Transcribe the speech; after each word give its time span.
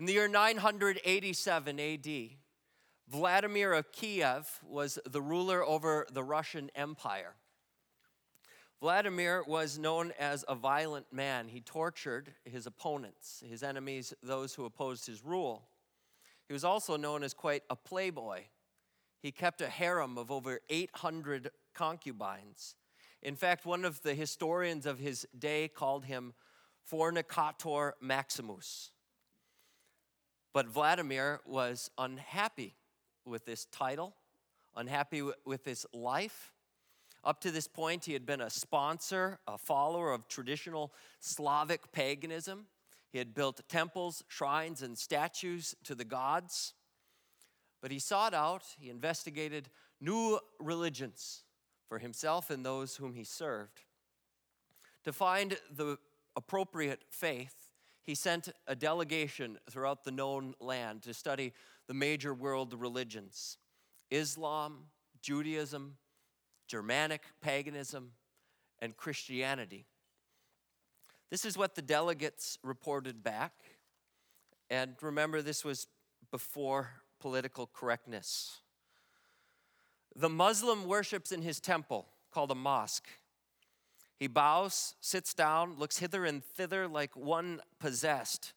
In 0.00 0.06
the 0.06 0.14
year 0.14 0.28
987 0.28 1.78
AD, 1.78 2.08
Vladimir 3.06 3.74
of 3.74 3.92
Kiev 3.92 4.48
was 4.66 4.98
the 5.04 5.20
ruler 5.20 5.62
over 5.62 6.06
the 6.10 6.22
Russian 6.22 6.70
Empire. 6.74 7.34
Vladimir 8.80 9.44
was 9.46 9.78
known 9.78 10.14
as 10.18 10.42
a 10.48 10.54
violent 10.54 11.12
man. 11.12 11.48
He 11.48 11.60
tortured 11.60 12.32
his 12.46 12.66
opponents, 12.66 13.44
his 13.46 13.62
enemies, 13.62 14.14
those 14.22 14.54
who 14.54 14.64
opposed 14.64 15.06
his 15.06 15.22
rule. 15.22 15.68
He 16.48 16.54
was 16.54 16.64
also 16.64 16.96
known 16.96 17.22
as 17.22 17.34
quite 17.34 17.64
a 17.68 17.76
playboy. 17.76 18.44
He 19.20 19.32
kept 19.32 19.60
a 19.60 19.68
harem 19.68 20.16
of 20.16 20.30
over 20.30 20.60
800 20.70 21.50
concubines. 21.74 22.74
In 23.20 23.36
fact, 23.36 23.66
one 23.66 23.84
of 23.84 24.00
the 24.00 24.14
historians 24.14 24.86
of 24.86 24.98
his 24.98 25.26
day 25.38 25.68
called 25.68 26.06
him 26.06 26.32
Fornicator 26.90 27.92
Maximus. 28.00 28.92
But 30.52 30.66
Vladimir 30.66 31.40
was 31.46 31.90
unhappy 31.96 32.74
with 33.24 33.44
this 33.44 33.66
title, 33.66 34.14
unhappy 34.76 35.22
with 35.44 35.64
his 35.64 35.86
life. 35.92 36.52
Up 37.22 37.40
to 37.42 37.50
this 37.50 37.68
point, 37.68 38.06
he 38.06 38.14
had 38.14 38.26
been 38.26 38.40
a 38.40 38.50
sponsor, 38.50 39.38
a 39.46 39.58
follower 39.58 40.12
of 40.12 40.26
traditional 40.26 40.92
Slavic 41.20 41.92
paganism. 41.92 42.66
He 43.12 43.18
had 43.18 43.34
built 43.34 43.60
temples, 43.68 44.24
shrines, 44.28 44.82
and 44.82 44.96
statues 44.96 45.74
to 45.84 45.94
the 45.94 46.04
gods. 46.04 46.74
But 47.80 47.90
he 47.90 47.98
sought 47.98 48.34
out, 48.34 48.62
he 48.78 48.90
investigated 48.90 49.68
new 50.00 50.38
religions 50.58 51.42
for 51.88 51.98
himself 51.98 52.50
and 52.50 52.64
those 52.64 52.96
whom 52.96 53.14
he 53.14 53.24
served. 53.24 53.82
To 55.04 55.12
find 55.12 55.58
the 55.70 55.98
appropriate 56.36 57.04
faith, 57.10 57.59
he 58.02 58.14
sent 58.14 58.48
a 58.66 58.74
delegation 58.74 59.58
throughout 59.70 60.04
the 60.04 60.10
known 60.10 60.54
land 60.60 61.02
to 61.02 61.14
study 61.14 61.52
the 61.86 61.94
major 61.94 62.34
world 62.34 62.74
religions 62.74 63.58
Islam, 64.10 64.86
Judaism, 65.22 65.96
Germanic 66.66 67.22
paganism, 67.40 68.12
and 68.80 68.96
Christianity. 68.96 69.86
This 71.30 71.44
is 71.44 71.56
what 71.56 71.74
the 71.74 71.82
delegates 71.82 72.58
reported 72.62 73.22
back. 73.22 73.52
And 74.68 74.94
remember, 75.00 75.42
this 75.42 75.64
was 75.64 75.86
before 76.30 76.90
political 77.20 77.68
correctness. 77.72 78.58
The 80.16 80.28
Muslim 80.28 80.86
worships 80.86 81.30
in 81.30 81.42
his 81.42 81.60
temple, 81.60 82.08
called 82.32 82.50
a 82.50 82.56
mosque. 82.56 83.08
He 84.20 84.26
bows, 84.26 84.96
sits 85.00 85.32
down, 85.32 85.78
looks 85.78 85.98
hither 85.98 86.26
and 86.26 86.44
thither 86.44 86.86
like 86.86 87.16
one 87.16 87.62
possessed. 87.80 88.52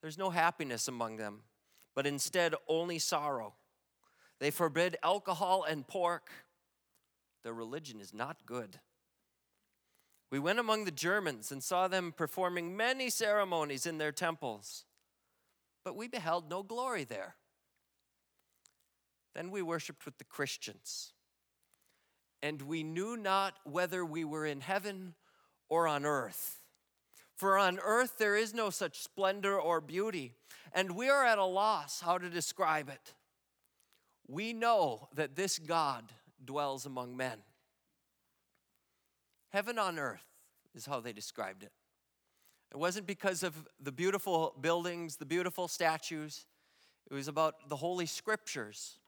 There's 0.00 0.16
no 0.16 0.30
happiness 0.30 0.86
among 0.86 1.16
them, 1.16 1.40
but 1.96 2.06
instead 2.06 2.54
only 2.68 3.00
sorrow. 3.00 3.54
They 4.38 4.52
forbid 4.52 4.96
alcohol 5.02 5.64
and 5.68 5.84
pork. 5.84 6.30
Their 7.42 7.52
religion 7.52 8.00
is 8.00 8.14
not 8.14 8.46
good. 8.46 8.78
We 10.30 10.38
went 10.38 10.60
among 10.60 10.84
the 10.84 10.92
Germans 10.92 11.50
and 11.50 11.64
saw 11.64 11.88
them 11.88 12.12
performing 12.16 12.76
many 12.76 13.10
ceremonies 13.10 13.86
in 13.86 13.98
their 13.98 14.12
temples, 14.12 14.84
but 15.84 15.96
we 15.96 16.06
beheld 16.06 16.48
no 16.48 16.62
glory 16.62 17.02
there. 17.02 17.34
Then 19.34 19.50
we 19.50 19.62
worshiped 19.62 20.04
with 20.04 20.18
the 20.18 20.24
Christians 20.24 21.12
and 22.42 22.62
we 22.62 22.82
knew 22.82 23.16
not 23.16 23.54
whether 23.64 24.04
we 24.04 24.24
were 24.24 24.46
in 24.46 24.60
heaven 24.60 25.14
or 25.68 25.86
on 25.86 26.04
earth. 26.04 26.60
For 27.36 27.58
on 27.58 27.78
earth 27.78 28.18
there 28.18 28.36
is 28.36 28.54
no 28.54 28.70
such 28.70 29.00
splendor 29.00 29.60
or 29.60 29.80
beauty, 29.80 30.34
and 30.72 30.96
we 30.96 31.08
are 31.08 31.24
at 31.24 31.38
a 31.38 31.44
loss 31.44 32.00
how 32.00 32.18
to 32.18 32.28
describe 32.28 32.88
it. 32.88 33.14
We 34.26 34.52
know 34.52 35.08
that 35.14 35.36
this 35.36 35.58
God 35.58 36.12
dwells 36.44 36.84
among 36.86 37.16
men. 37.16 37.38
Heaven 39.50 39.78
on 39.78 39.98
earth 39.98 40.24
is 40.74 40.86
how 40.86 41.00
they 41.00 41.12
described 41.12 41.62
it. 41.62 41.72
It 42.70 42.76
wasn't 42.76 43.06
because 43.06 43.42
of 43.42 43.54
the 43.80 43.92
beautiful 43.92 44.54
buildings, 44.60 45.16
the 45.16 45.24
beautiful 45.24 45.68
statues, 45.68 46.44
it 47.10 47.14
was 47.14 47.28
about 47.28 47.68
the 47.68 47.76
Holy 47.76 48.06
Scriptures 48.06 48.98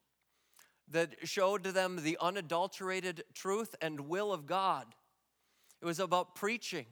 that 0.91 1.15
showed 1.25 1.62
them 1.65 2.01
the 2.03 2.19
unadulterated 2.21 3.25
truth 3.33 3.75
and 3.81 4.09
will 4.09 4.33
of 4.33 4.47
God. 4.47 4.87
It 5.81 5.87
was 5.87 6.01
about 6.01 6.34
preaching 6.34 6.87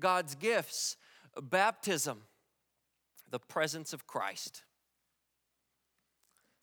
God's 0.00 0.34
gifts, 0.34 0.96
baptism, 1.40 2.22
the 3.30 3.38
presence 3.38 3.92
of 3.92 4.06
Christ. 4.06 4.64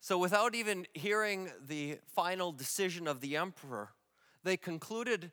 So, 0.00 0.18
without 0.18 0.54
even 0.54 0.86
hearing 0.94 1.50
the 1.64 1.98
final 2.14 2.50
decision 2.50 3.06
of 3.06 3.20
the 3.20 3.36
emperor, 3.36 3.90
they 4.42 4.56
concluded 4.56 5.30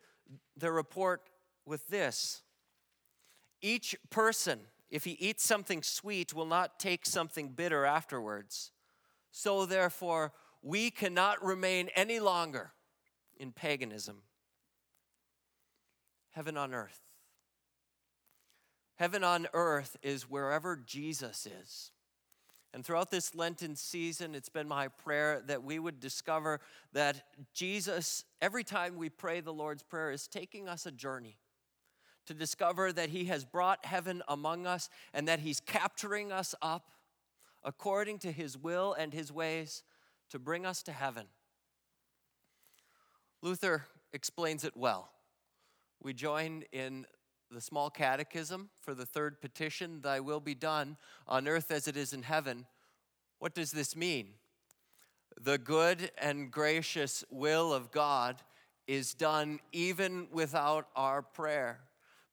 their 0.56 0.72
report 0.72 1.24
with 1.66 1.88
this 1.88 2.44
Each 3.62 3.96
person, 4.12 4.60
if 4.92 5.06
he 5.06 5.14
eats 5.14 5.44
something 5.44 5.81
sweet, 5.81 6.34
will 6.36 6.46
not 6.46 6.80
take 6.80 7.06
something 7.06 7.50
bitter 7.50 7.84
afterwards. 7.84 8.72
So, 9.31 9.66
therefore, 9.66 10.34
we 10.62 10.92
cannot 10.92 11.44
remain 11.44 11.90
any 11.96 12.20
longer 12.20 12.72
in 13.38 13.52
paganism. 13.52 14.24
Heaven 16.31 16.58
on 16.58 16.74
earth. 16.74 17.02
Heaven 18.96 19.24
on 19.24 19.48
earth 19.53 19.96
is 20.03 20.30
wherever 20.30 20.75
Jesus 20.75 21.46
is. 21.46 21.92
And 22.74 22.86
throughout 22.86 23.09
this 23.09 23.34
Lenten 23.34 23.75
season, 23.75 24.36
it's 24.36 24.50
been 24.50 24.68
my 24.68 24.90
prayer 24.90 25.42
that 25.48 25.64
we 25.64 25.80
would 25.80 26.00
discover 26.00 26.59
that 26.94 27.24
Jesus, 27.53 28.25
every 28.42 28.64
time 28.64 28.96
we 28.96 29.09
pray 29.09 29.40
the 29.40 29.53
Lord's 29.53 29.81
Prayer, 29.81 30.12
is 30.12 30.28
taking 30.28 30.68
us 30.68 30.86
a 30.86 30.92
journey 30.92 31.38
to 32.28 32.34
discover 32.36 32.94
that 32.94 33.09
He 33.09 33.25
has 33.25 33.44
brought 33.44 33.86
heaven 33.86 34.22
among 34.28 34.68
us 34.68 34.90
and 35.14 35.28
that 35.28 35.40
He's 35.40 35.59
capturing 35.59 36.31
us 36.31 36.53
up 36.62 36.92
according 37.64 38.19
to 38.19 38.31
His 38.31 38.56
will 38.56 38.94
and 38.94 39.14
His 39.14 39.31
ways 39.31 39.81
to 40.30 40.40
bring 40.40 40.66
us 40.66 40.84
to 40.84 40.92
heaven. 40.92 41.26
Luther 43.42 43.86
explains 44.14 44.64
it 44.64 44.76
well. 44.76 45.10
We 46.02 46.14
join 46.14 46.64
in 46.72 47.06
the 47.52 47.62
small 47.62 47.90
catechism 47.90 48.70
for 48.82 48.94
the 48.94 49.06
third 49.06 49.42
petition, 49.42 50.02
Thy 50.02 50.20
will 50.20 50.40
be 50.40 50.54
done 50.54 50.98
on 51.28 51.48
earth 51.48 51.72
as 51.72 51.88
it 51.88 51.98
is 51.98 52.14
in 52.14 52.24
heaven. 52.24 52.66
What 53.40 53.56
does 53.56 53.72
this 53.72 53.96
mean? 53.96 54.34
The 55.42 55.58
good 55.58 56.12
and 56.18 56.52
gracious 56.52 57.24
will 57.30 57.74
of 57.74 57.92
God 57.92 58.42
is 58.88 59.14
done 59.14 59.60
even 59.72 60.28
without 60.32 60.88
our 60.96 61.22
prayer. 61.22 61.80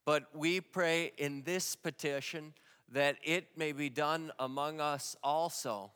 But 0.04 0.24
we 0.34 0.60
pray 0.60 1.12
in 1.16 1.42
this 1.42 1.76
petition 1.76 2.54
that 2.92 3.16
it 3.22 3.48
may 3.56 3.72
be 3.72 3.88
done 3.88 4.32
among 4.38 4.80
us 4.80 5.16
also. 5.22 5.92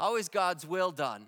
How 0.00 0.16
is 0.16 0.30
God's 0.30 0.66
will 0.66 0.92
done? 0.92 1.26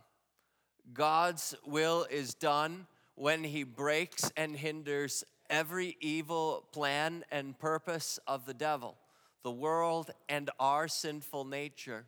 God's 0.94 1.54
will 1.66 2.06
is 2.10 2.32
done 2.32 2.86
when 3.16 3.44
He 3.44 3.64
breaks 3.64 4.32
and 4.34 4.56
hinders 4.56 5.24
every 5.50 5.98
evil 6.00 6.64
plan 6.72 7.22
and 7.30 7.58
purpose 7.58 8.18
of 8.26 8.46
the 8.46 8.54
devil, 8.54 8.96
the 9.42 9.50
world, 9.50 10.10
and 10.26 10.48
our 10.58 10.88
sinful 10.88 11.44
nature, 11.44 12.06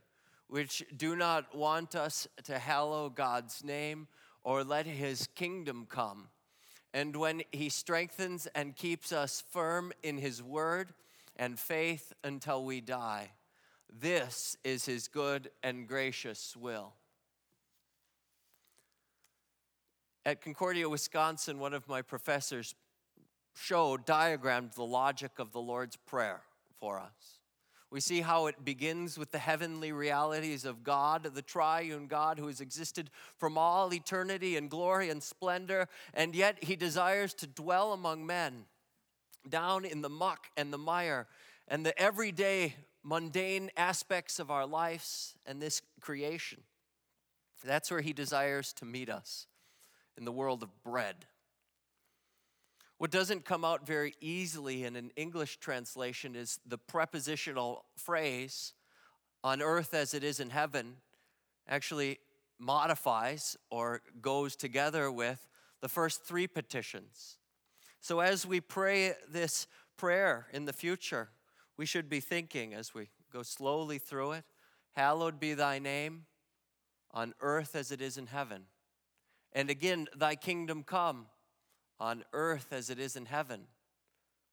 which 0.48 0.82
do 0.96 1.14
not 1.14 1.54
want 1.54 1.94
us 1.94 2.26
to 2.44 2.58
hallow 2.58 3.10
God's 3.10 3.62
name 3.62 4.08
or 4.42 4.64
let 4.64 4.86
His 4.86 5.26
kingdom 5.34 5.86
come. 5.86 6.28
And 6.94 7.14
when 7.14 7.42
He 7.52 7.68
strengthens 7.68 8.48
and 8.54 8.74
keeps 8.74 9.12
us 9.12 9.44
firm 9.50 9.92
in 10.02 10.16
His 10.16 10.42
word 10.42 10.94
and 11.36 11.58
faith 11.58 12.14
until 12.24 12.64
we 12.64 12.80
die. 12.80 13.32
This 13.92 14.56
is 14.64 14.86
his 14.86 15.08
good 15.08 15.50
and 15.62 15.86
gracious 15.86 16.56
will. 16.56 16.94
At 20.26 20.40
Concordia, 20.40 20.88
Wisconsin, 20.88 21.58
one 21.58 21.74
of 21.74 21.88
my 21.88 22.02
professors 22.02 22.74
showed, 23.54 24.04
diagrammed 24.04 24.72
the 24.72 24.84
logic 24.84 25.32
of 25.38 25.52
the 25.52 25.60
Lord's 25.60 25.96
Prayer 25.96 26.42
for 26.80 26.98
us. 26.98 27.40
We 27.90 28.00
see 28.00 28.22
how 28.22 28.46
it 28.46 28.64
begins 28.64 29.16
with 29.16 29.30
the 29.30 29.38
heavenly 29.38 29.92
realities 29.92 30.64
of 30.64 30.82
God, 30.82 31.22
the 31.22 31.42
triune 31.42 32.08
God 32.08 32.40
who 32.40 32.48
has 32.48 32.60
existed 32.60 33.10
from 33.36 33.56
all 33.56 33.94
eternity 33.94 34.56
in 34.56 34.66
glory 34.66 35.10
and 35.10 35.22
splendor, 35.22 35.88
and 36.12 36.34
yet 36.34 36.64
he 36.64 36.74
desires 36.74 37.34
to 37.34 37.46
dwell 37.46 37.92
among 37.92 38.26
men, 38.26 38.64
down 39.48 39.84
in 39.84 40.02
the 40.02 40.08
muck 40.08 40.48
and 40.56 40.72
the 40.72 40.78
mire 40.78 41.28
and 41.68 41.86
the 41.86 41.96
everyday 41.96 42.74
mundane 43.04 43.70
aspects 43.76 44.38
of 44.40 44.50
our 44.50 44.66
lives 44.66 45.34
and 45.46 45.60
this 45.60 45.82
creation. 46.00 46.62
That's 47.62 47.90
where 47.90 48.00
He 48.00 48.12
desires 48.12 48.72
to 48.74 48.84
meet 48.84 49.08
us 49.08 49.46
in 50.18 50.24
the 50.24 50.32
world 50.32 50.62
of 50.62 50.82
bread. 50.82 51.26
What 52.98 53.10
doesn't 53.10 53.44
come 53.44 53.64
out 53.64 53.86
very 53.86 54.14
easily 54.20 54.84
in 54.84 54.96
an 54.96 55.10
English 55.16 55.58
translation 55.58 56.34
is 56.34 56.58
the 56.66 56.78
prepositional 56.78 57.84
phrase, 57.96 58.72
on 59.42 59.60
earth 59.60 59.92
as 59.92 60.14
it 60.14 60.24
is 60.24 60.40
in 60.40 60.50
heaven, 60.50 60.96
actually 61.68 62.18
modifies 62.58 63.56
or 63.70 64.00
goes 64.22 64.56
together 64.56 65.10
with 65.10 65.48
the 65.80 65.88
first 65.88 66.24
three 66.24 66.46
petitions. 66.46 67.36
So 68.00 68.20
as 68.20 68.46
we 68.46 68.60
pray 68.60 69.14
this 69.30 69.66
prayer 69.96 70.46
in 70.52 70.64
the 70.64 70.72
future, 70.72 71.28
we 71.76 71.86
should 71.86 72.08
be 72.08 72.20
thinking 72.20 72.74
as 72.74 72.94
we 72.94 73.08
go 73.32 73.42
slowly 73.42 73.98
through 73.98 74.32
it 74.32 74.44
Hallowed 74.94 75.40
be 75.40 75.54
thy 75.54 75.80
name 75.80 76.26
on 77.10 77.34
earth 77.40 77.74
as 77.74 77.90
it 77.90 78.00
is 78.00 78.16
in 78.16 78.26
heaven. 78.26 78.66
And 79.52 79.68
again, 79.68 80.06
thy 80.16 80.36
kingdom 80.36 80.84
come 80.84 81.26
on 81.98 82.24
earth 82.32 82.68
as 82.72 82.90
it 82.90 82.98
is 83.00 83.16
in 83.16 83.26
heaven. 83.26 83.66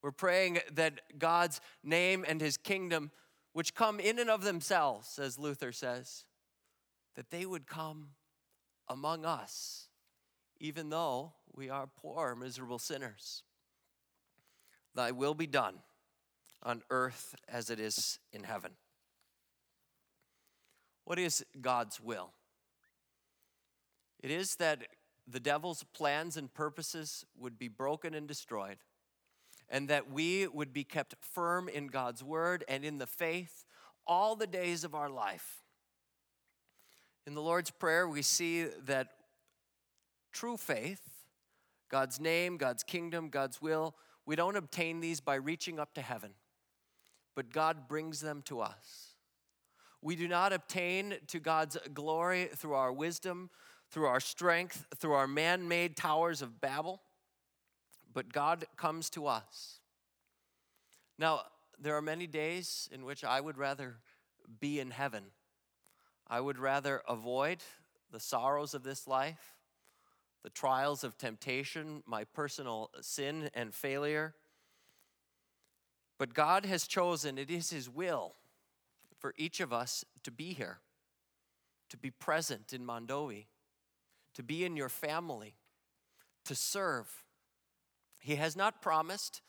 We're 0.01 0.11
praying 0.11 0.59
that 0.73 1.19
God's 1.19 1.61
name 1.83 2.25
and 2.27 2.41
his 2.41 2.57
kingdom, 2.57 3.11
which 3.53 3.75
come 3.75 3.99
in 3.99 4.17
and 4.17 4.31
of 4.31 4.41
themselves, 4.41 5.19
as 5.19 5.37
Luther 5.37 5.71
says, 5.71 6.25
that 7.15 7.29
they 7.29 7.45
would 7.45 7.67
come 7.67 8.09
among 8.87 9.25
us, 9.25 9.89
even 10.59 10.89
though 10.89 11.33
we 11.53 11.69
are 11.69 11.85
poor, 11.85 12.35
miserable 12.35 12.79
sinners. 12.79 13.43
Thy 14.95 15.11
will 15.11 15.35
be 15.35 15.47
done 15.47 15.75
on 16.63 16.83
earth 16.89 17.35
as 17.47 17.69
it 17.69 17.79
is 17.79 18.19
in 18.31 18.43
heaven. 18.43 18.71
What 21.05 21.19
is 21.19 21.43
God's 21.59 21.99
will? 21.99 22.33
It 24.21 24.31
is 24.31 24.55
that 24.57 24.83
the 25.27 25.39
devil's 25.39 25.83
plans 25.93 26.37
and 26.37 26.53
purposes 26.53 27.25
would 27.37 27.57
be 27.57 27.67
broken 27.67 28.13
and 28.13 28.27
destroyed, 28.27 28.77
and 29.69 29.87
that 29.87 30.11
we 30.11 30.47
would 30.47 30.73
be 30.73 30.83
kept 30.83 31.15
firm 31.21 31.67
in 31.69 31.87
God's 31.87 32.23
word 32.23 32.63
and 32.67 32.83
in 32.83 32.97
the 32.97 33.07
faith 33.07 33.65
all 34.05 34.35
the 34.35 34.47
days 34.47 34.83
of 34.83 34.93
our 34.93 35.09
life. 35.09 35.63
In 37.25 37.33
the 37.33 37.41
Lord's 37.41 37.71
Prayer, 37.71 38.07
we 38.07 38.21
see 38.21 38.65
that 38.85 39.07
true 40.31 40.57
faith, 40.57 41.01
God's 41.89 42.19
name, 42.19 42.57
God's 42.57 42.83
kingdom, 42.83 43.29
God's 43.29 43.61
will, 43.61 43.95
we 44.25 44.35
don't 44.35 44.55
obtain 44.55 44.99
these 44.99 45.19
by 45.19 45.35
reaching 45.35 45.79
up 45.79 45.93
to 45.95 46.01
heaven, 46.01 46.31
but 47.35 47.51
God 47.51 47.87
brings 47.87 48.21
them 48.21 48.41
to 48.43 48.61
us. 48.61 49.15
We 50.01 50.15
do 50.15 50.27
not 50.27 50.51
obtain 50.51 51.15
to 51.27 51.39
God's 51.39 51.77
glory 51.93 52.49
through 52.55 52.73
our 52.73 52.91
wisdom, 52.91 53.49
through 53.89 54.05
our 54.05 54.19
strength, 54.19 54.85
through 54.97 55.13
our 55.13 55.27
man 55.27 55.67
made 55.67 55.95
towers 55.95 56.41
of 56.41 56.59
Babel, 56.59 57.01
but 58.13 58.33
God 58.33 58.65
comes 58.77 59.09
to 59.11 59.27
us. 59.27 59.79
Now, 61.19 61.41
there 61.79 61.95
are 61.95 62.01
many 62.01 62.27
days 62.27 62.89
in 62.91 63.05
which 63.05 63.23
I 63.23 63.39
would 63.39 63.57
rather 63.57 63.97
be 64.59 64.79
in 64.79 64.91
heaven. 64.91 65.25
I 66.27 66.39
would 66.39 66.57
rather 66.57 67.01
avoid 67.07 67.59
the 68.11 68.19
sorrows 68.19 68.73
of 68.73 68.83
this 68.83 69.07
life, 69.07 69.55
the 70.43 70.49
trials 70.49 71.03
of 71.03 71.17
temptation, 71.17 72.03
my 72.05 72.23
personal 72.23 72.89
sin 73.01 73.49
and 73.53 73.73
failure. 73.73 74.33
But 76.21 76.35
God 76.35 76.67
has 76.67 76.85
chosen, 76.85 77.39
it 77.39 77.49
is 77.49 77.71
His 77.71 77.89
will 77.89 78.35
for 79.17 79.33
each 79.39 79.59
of 79.59 79.73
us 79.73 80.05
to 80.21 80.29
be 80.29 80.53
here, 80.53 80.77
to 81.89 81.97
be 81.97 82.11
present 82.11 82.73
in 82.73 82.85
Mondovi, 82.85 83.47
to 84.35 84.43
be 84.43 84.63
in 84.63 84.77
your 84.77 84.87
family, 84.87 85.55
to 86.45 86.53
serve. 86.53 87.07
He 88.19 88.35
has 88.35 88.55
not 88.55 88.83
promised 88.83 89.41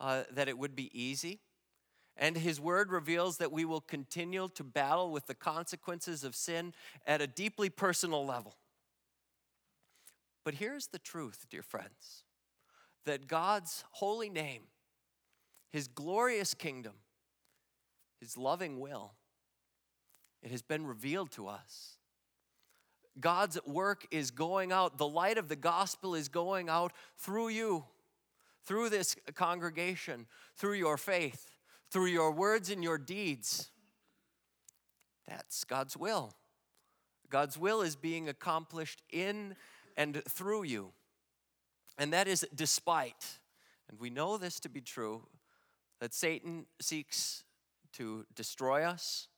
uh, 0.00 0.24
that 0.30 0.50
it 0.50 0.58
would 0.58 0.76
be 0.76 0.90
easy. 0.92 1.40
And 2.14 2.36
his 2.36 2.60
word 2.60 2.92
reveals 2.92 3.38
that 3.38 3.50
we 3.50 3.64
will 3.64 3.80
continue 3.80 4.50
to 4.54 4.62
battle 4.62 5.10
with 5.10 5.28
the 5.28 5.34
consequences 5.34 6.24
of 6.24 6.34
sin 6.34 6.74
at 7.06 7.22
a 7.22 7.26
deeply 7.26 7.70
personal 7.70 8.26
level. 8.26 8.54
But 10.44 10.56
here's 10.56 10.88
the 10.88 10.98
truth, 10.98 11.46
dear 11.48 11.62
friends 11.62 12.24
that 13.06 13.28
God's 13.28 13.82
holy 13.92 14.28
name, 14.28 14.64
his 15.70 15.88
glorious 15.88 16.54
kingdom, 16.54 16.94
his 18.20 18.36
loving 18.36 18.80
will, 18.80 19.12
it 20.42 20.50
has 20.50 20.62
been 20.62 20.86
revealed 20.86 21.30
to 21.32 21.48
us. 21.48 21.96
God's 23.20 23.58
work 23.66 24.06
is 24.10 24.30
going 24.30 24.70
out. 24.70 24.98
The 24.98 25.08
light 25.08 25.38
of 25.38 25.48
the 25.48 25.56
gospel 25.56 26.14
is 26.14 26.28
going 26.28 26.68
out 26.68 26.92
through 27.16 27.48
you, 27.48 27.84
through 28.64 28.90
this 28.90 29.16
congregation, 29.34 30.26
through 30.56 30.74
your 30.74 30.96
faith, 30.96 31.58
through 31.90 32.06
your 32.06 32.30
words 32.30 32.70
and 32.70 32.82
your 32.84 32.98
deeds. 32.98 33.70
That's 35.26 35.64
God's 35.64 35.96
will. 35.96 36.32
God's 37.28 37.58
will 37.58 37.82
is 37.82 37.96
being 37.96 38.28
accomplished 38.28 39.02
in 39.10 39.56
and 39.96 40.22
through 40.28 40.62
you. 40.62 40.92
And 41.98 42.12
that 42.12 42.28
is 42.28 42.46
despite, 42.54 43.38
and 43.88 43.98
we 43.98 44.10
know 44.10 44.36
this 44.36 44.60
to 44.60 44.68
be 44.68 44.80
true, 44.80 45.22
that 46.00 46.14
Satan 46.14 46.66
seeks 46.80 47.44
to 47.94 48.24
destroy 48.34 48.84
us 48.84 49.28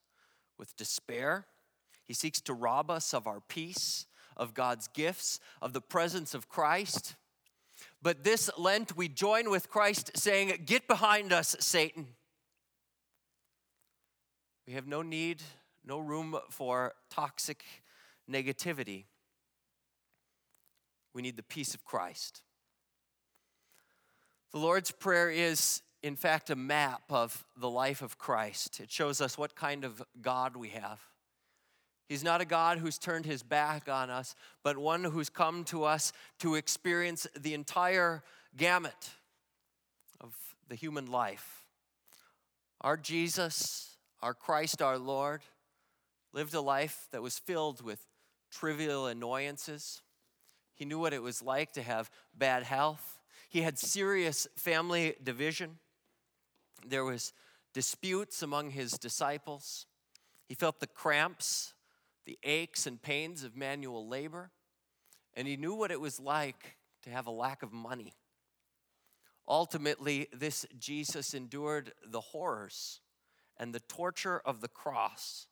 with 0.58 0.76
despair 0.76 1.46
he 2.10 2.14
seeks 2.14 2.40
to 2.40 2.54
rob 2.54 2.90
us 2.90 3.14
of 3.14 3.28
our 3.28 3.38
peace, 3.38 4.06
of 4.36 4.52
God's 4.52 4.88
gifts, 4.88 5.38
of 5.62 5.72
the 5.72 5.80
presence 5.80 6.34
of 6.34 6.48
Christ. 6.48 7.14
But 8.02 8.24
this 8.24 8.50
Lent, 8.58 8.96
we 8.96 9.06
join 9.06 9.48
with 9.48 9.70
Christ 9.70 10.10
saying, 10.16 10.64
Get 10.66 10.88
behind 10.88 11.32
us, 11.32 11.54
Satan. 11.60 12.08
We 14.66 14.72
have 14.72 14.88
no 14.88 15.02
need, 15.02 15.40
no 15.84 16.00
room 16.00 16.36
for 16.50 16.94
toxic 17.10 17.62
negativity. 18.28 19.04
We 21.14 21.22
need 21.22 21.36
the 21.36 21.44
peace 21.44 21.74
of 21.74 21.84
Christ. 21.84 22.42
The 24.50 24.58
Lord's 24.58 24.90
Prayer 24.90 25.30
is, 25.30 25.80
in 26.02 26.16
fact, 26.16 26.50
a 26.50 26.56
map 26.56 27.02
of 27.10 27.44
the 27.56 27.68
life 27.68 28.02
of 28.02 28.18
Christ. 28.18 28.80
It 28.80 28.90
shows 28.90 29.20
us 29.20 29.36
what 29.36 29.54
kind 29.54 29.84
of 29.84 30.02
God 30.22 30.56
we 30.56 30.70
have. 30.70 31.00
He's 32.08 32.24
not 32.24 32.40
a 32.40 32.44
God 32.44 32.78
who's 32.78 32.98
turned 32.98 33.24
his 33.24 33.42
back 33.42 33.88
on 33.88 34.10
us, 34.10 34.34
but 34.64 34.76
one 34.76 35.04
who's 35.04 35.28
come 35.28 35.62
to 35.64 35.84
us 35.84 36.12
to 36.40 36.56
experience 36.56 37.26
the 37.38 37.54
entire 37.54 38.24
gamut 38.56 39.10
of 40.20 40.34
the 40.68 40.74
human 40.74 41.06
life. 41.06 41.64
Our 42.80 42.96
Jesus, 42.96 43.96
our 44.22 44.34
Christ, 44.34 44.82
our 44.82 44.98
Lord, 44.98 45.42
lived 46.32 46.54
a 46.54 46.60
life 46.60 47.06
that 47.12 47.22
was 47.22 47.38
filled 47.38 47.82
with 47.82 48.04
trivial 48.50 49.06
annoyances. 49.06 50.02
He 50.74 50.84
knew 50.84 50.98
what 50.98 51.12
it 51.12 51.22
was 51.22 51.42
like 51.42 51.72
to 51.74 51.82
have 51.82 52.10
bad 52.36 52.64
health. 52.64 53.18
He 53.48 53.62
had 53.62 53.78
serious 53.78 54.48
family 54.56 55.14
division. 55.22 55.78
There 56.86 57.04
was 57.04 57.32
disputes 57.72 58.42
among 58.42 58.70
his 58.70 58.92
disciples. 58.92 59.86
He 60.46 60.54
felt 60.54 60.80
the 60.80 60.86
cramps 60.86 61.74
the 62.30 62.38
aches 62.44 62.86
and 62.86 63.00
pains 63.02 63.42
of 63.42 63.56
manual 63.56 64.06
labor, 64.06 64.50
and 65.34 65.48
he 65.48 65.56
knew 65.56 65.74
what 65.74 65.90
it 65.90 66.00
was 66.00 66.20
like 66.20 66.76
to 67.02 67.10
have 67.10 67.26
a 67.26 67.30
lack 67.30 67.62
of 67.62 67.72
money. 67.72 68.12
Ultimately, 69.48 70.28
this 70.32 70.66
Jesus 70.78 71.34
endured 71.34 71.92
the 72.06 72.20
horrors 72.20 73.00
and 73.58 73.74
the 73.74 73.80
torture 73.80 74.40
of 74.44 74.60
the 74.60 74.68
cross, 74.68 75.48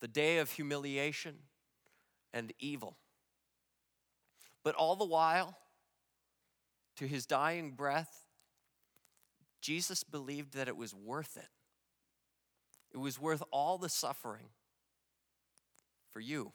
the 0.00 0.08
day 0.08 0.38
of 0.38 0.52
humiliation 0.52 1.34
and 2.32 2.52
evil. 2.58 2.96
But 4.64 4.74
all 4.76 4.96
the 4.96 5.04
while, 5.04 5.58
to 6.96 7.06
his 7.06 7.26
dying 7.26 7.72
breath, 7.72 8.24
Jesus 9.60 10.04
believed 10.04 10.54
that 10.54 10.68
it 10.68 10.76
was 10.76 10.94
worth 10.94 11.36
it. 11.36 11.48
It 12.92 12.98
was 12.98 13.20
worth 13.20 13.42
all 13.52 13.78
the 13.78 13.88
suffering 13.88 14.48
for 16.10 16.20
you. 16.20 16.52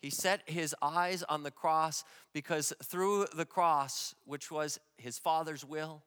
He 0.00 0.10
set 0.10 0.42
his 0.46 0.74
eyes 0.82 1.22
on 1.22 1.44
the 1.44 1.50
cross 1.50 2.04
because 2.32 2.72
through 2.82 3.26
the 3.34 3.46
cross, 3.46 4.14
which 4.24 4.50
was 4.50 4.78
his 4.98 5.18
Father's 5.18 5.64
will, 5.64 6.02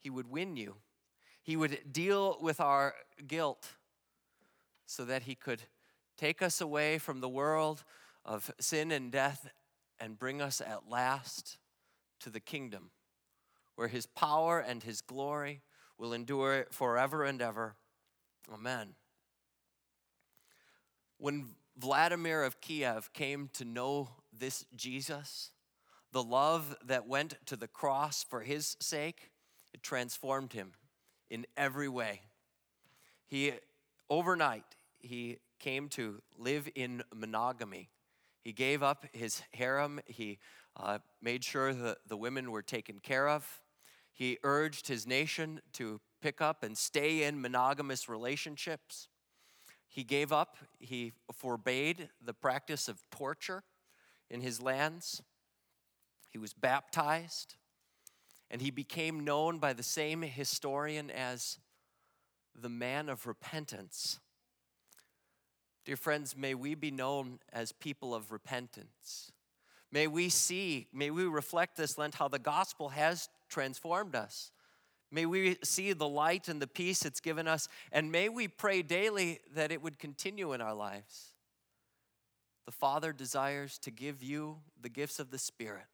he 0.00 0.10
would 0.10 0.28
win 0.28 0.56
you. 0.56 0.76
He 1.42 1.56
would 1.56 1.92
deal 1.92 2.38
with 2.40 2.60
our 2.60 2.94
guilt 3.26 3.68
so 4.86 5.04
that 5.04 5.22
he 5.22 5.34
could 5.34 5.62
take 6.16 6.42
us 6.42 6.60
away 6.60 6.98
from 6.98 7.20
the 7.20 7.28
world 7.28 7.84
of 8.24 8.50
sin 8.58 8.90
and 8.90 9.12
death 9.12 9.48
and 10.00 10.18
bring 10.18 10.42
us 10.42 10.60
at 10.60 10.88
last 10.88 11.58
to 12.20 12.30
the 12.30 12.40
kingdom 12.40 12.90
where 13.76 13.88
his 13.88 14.06
power 14.06 14.60
and 14.60 14.82
his 14.82 15.00
glory 15.00 15.62
will 15.98 16.12
endure 16.12 16.66
forever 16.70 17.24
and 17.24 17.40
ever. 17.40 17.76
Amen. 18.52 18.94
When 21.18 21.50
Vladimir 21.78 22.42
of 22.42 22.60
Kiev 22.60 23.12
came 23.12 23.48
to 23.54 23.64
know 23.64 24.10
this 24.32 24.64
Jesus, 24.74 25.50
the 26.10 26.22
love 26.22 26.76
that 26.84 27.06
went 27.06 27.34
to 27.46 27.56
the 27.56 27.68
cross 27.68 28.24
for 28.24 28.40
his 28.40 28.76
sake, 28.80 29.30
it 29.72 29.82
transformed 29.82 30.52
him 30.52 30.72
in 31.30 31.46
every 31.56 31.88
way. 31.88 32.22
He, 33.26 33.52
overnight, 34.10 34.64
he 34.98 35.38
came 35.58 35.88
to 35.90 36.20
live 36.36 36.68
in 36.74 37.02
monogamy. 37.14 37.88
He 38.42 38.52
gave 38.52 38.82
up 38.82 39.06
his 39.12 39.42
harem. 39.52 40.00
He 40.06 40.38
uh, 40.76 40.98
made 41.22 41.44
sure 41.44 41.72
that 41.72 41.98
the 42.06 42.16
women 42.16 42.50
were 42.50 42.62
taken 42.62 42.98
care 43.00 43.28
of. 43.28 43.61
He 44.12 44.38
urged 44.42 44.88
his 44.88 45.06
nation 45.06 45.60
to 45.74 46.00
pick 46.20 46.40
up 46.40 46.62
and 46.62 46.76
stay 46.76 47.24
in 47.24 47.40
monogamous 47.40 48.08
relationships. 48.08 49.08
He 49.88 50.04
gave 50.04 50.32
up, 50.32 50.56
he 50.78 51.12
forbade 51.32 52.08
the 52.24 52.34
practice 52.34 52.88
of 52.88 53.02
torture 53.10 53.64
in 54.30 54.40
his 54.40 54.62
lands. 54.62 55.22
He 56.30 56.38
was 56.38 56.54
baptized, 56.54 57.56
and 58.50 58.62
he 58.62 58.70
became 58.70 59.24
known 59.24 59.58
by 59.58 59.72
the 59.72 59.82
same 59.82 60.22
historian 60.22 61.10
as 61.10 61.58
the 62.54 62.68
man 62.68 63.08
of 63.08 63.26
repentance. 63.26 64.18
Dear 65.84 65.96
friends, 65.96 66.36
may 66.36 66.54
we 66.54 66.74
be 66.74 66.90
known 66.90 67.40
as 67.52 67.72
people 67.72 68.14
of 68.14 68.30
repentance. 68.30 69.31
May 69.92 70.06
we 70.06 70.30
see, 70.30 70.88
may 70.92 71.10
we 71.10 71.24
reflect 71.26 71.76
this 71.76 71.98
Lent 71.98 72.14
how 72.14 72.26
the 72.26 72.38
gospel 72.38 72.88
has 72.88 73.28
transformed 73.50 74.16
us. 74.16 74.50
May 75.10 75.26
we 75.26 75.58
see 75.62 75.92
the 75.92 76.08
light 76.08 76.48
and 76.48 76.62
the 76.62 76.66
peace 76.66 77.04
it's 77.04 77.20
given 77.20 77.46
us, 77.46 77.68
and 77.92 78.10
may 78.10 78.30
we 78.30 78.48
pray 78.48 78.80
daily 78.80 79.40
that 79.54 79.70
it 79.70 79.82
would 79.82 79.98
continue 79.98 80.54
in 80.54 80.62
our 80.62 80.72
lives. 80.72 81.34
The 82.64 82.72
Father 82.72 83.12
desires 83.12 83.76
to 83.80 83.90
give 83.90 84.22
you 84.22 84.60
the 84.80 84.88
gifts 84.88 85.18
of 85.18 85.30
the 85.30 85.38
Spirit. 85.38 85.84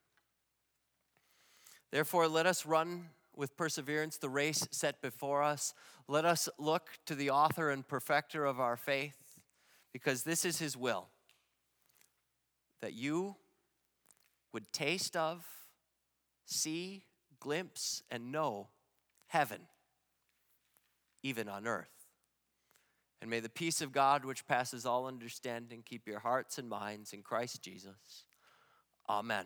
Therefore, 1.90 2.28
let 2.28 2.46
us 2.46 2.64
run 2.64 3.06
with 3.34 3.56
perseverance 3.56 4.18
the 4.18 4.28
race 4.28 4.68
set 4.70 5.02
before 5.02 5.42
us. 5.42 5.74
Let 6.06 6.24
us 6.24 6.48
look 6.58 6.90
to 7.06 7.16
the 7.16 7.30
author 7.30 7.70
and 7.70 7.86
perfecter 7.86 8.44
of 8.44 8.60
our 8.60 8.76
faith, 8.76 9.16
because 9.92 10.22
this 10.22 10.44
is 10.44 10.58
his 10.60 10.76
will 10.76 11.08
that 12.80 12.94
you 12.94 13.34
would 14.58 14.72
taste 14.72 15.16
of, 15.16 15.46
see, 16.44 17.04
glimpse, 17.38 18.02
and 18.10 18.32
know 18.32 18.66
heaven, 19.28 19.60
even 21.22 21.48
on 21.48 21.68
earth. 21.68 22.08
And 23.22 23.30
may 23.30 23.38
the 23.38 23.48
peace 23.48 23.80
of 23.80 23.92
God, 23.92 24.24
which 24.24 24.48
passes 24.48 24.84
all 24.84 25.06
understanding, 25.06 25.84
keep 25.86 26.08
your 26.08 26.18
hearts 26.18 26.58
and 26.58 26.68
minds 26.68 27.12
in 27.12 27.22
Christ 27.22 27.62
Jesus. 27.62 28.24
Amen. 29.08 29.44